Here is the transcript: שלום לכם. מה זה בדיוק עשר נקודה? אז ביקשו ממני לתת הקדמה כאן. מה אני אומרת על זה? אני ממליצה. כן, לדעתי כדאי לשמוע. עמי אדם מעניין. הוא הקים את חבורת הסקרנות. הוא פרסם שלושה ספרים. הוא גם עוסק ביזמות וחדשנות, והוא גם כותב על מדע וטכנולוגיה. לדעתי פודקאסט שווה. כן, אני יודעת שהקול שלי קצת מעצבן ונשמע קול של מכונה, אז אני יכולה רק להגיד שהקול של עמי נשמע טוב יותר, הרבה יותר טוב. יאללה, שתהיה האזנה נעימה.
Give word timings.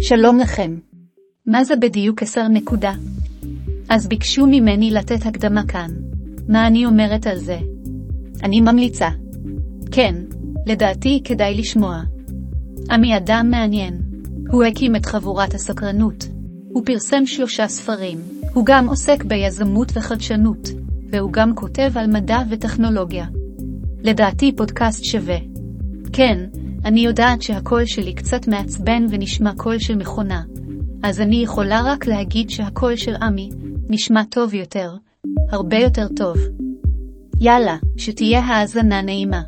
שלום 0.00 0.38
לכם. 0.38 0.78
מה 1.46 1.64
זה 1.64 1.76
בדיוק 1.76 2.22
עשר 2.22 2.48
נקודה? 2.48 2.92
אז 3.88 4.06
ביקשו 4.06 4.46
ממני 4.46 4.90
לתת 4.90 5.26
הקדמה 5.26 5.66
כאן. 5.66 5.90
מה 6.48 6.66
אני 6.66 6.86
אומרת 6.86 7.26
על 7.26 7.38
זה? 7.38 7.58
אני 8.42 8.60
ממליצה. 8.60 9.08
כן, 9.90 10.14
לדעתי 10.66 11.20
כדאי 11.24 11.54
לשמוע. 11.54 12.02
עמי 12.90 13.16
אדם 13.16 13.46
מעניין. 13.50 14.00
הוא 14.48 14.64
הקים 14.64 14.96
את 14.96 15.06
חבורת 15.06 15.54
הסקרנות. 15.54 16.28
הוא 16.72 16.82
פרסם 16.86 17.26
שלושה 17.26 17.68
ספרים. 17.68 18.18
הוא 18.54 18.66
גם 18.66 18.88
עוסק 18.88 19.24
ביזמות 19.24 19.92
וחדשנות, 19.94 20.68
והוא 21.10 21.32
גם 21.32 21.54
כותב 21.54 21.92
על 21.94 22.06
מדע 22.06 22.38
וטכנולוגיה. 22.50 23.26
לדעתי 24.02 24.56
פודקאסט 24.56 25.04
שווה. 25.04 25.36
כן, 26.12 26.38
אני 26.84 27.00
יודעת 27.00 27.42
שהקול 27.42 27.86
שלי 27.86 28.14
קצת 28.14 28.48
מעצבן 28.48 29.06
ונשמע 29.10 29.52
קול 29.56 29.78
של 29.78 29.96
מכונה, 29.96 30.42
אז 31.02 31.20
אני 31.20 31.36
יכולה 31.36 31.82
רק 31.84 32.06
להגיד 32.06 32.50
שהקול 32.50 32.96
של 32.96 33.14
עמי 33.14 33.50
נשמע 33.88 34.22
טוב 34.30 34.54
יותר, 34.54 34.96
הרבה 35.50 35.78
יותר 35.78 36.08
טוב. 36.16 36.36
יאללה, 37.40 37.76
שתהיה 37.96 38.40
האזנה 38.40 39.02
נעימה. 39.02 39.42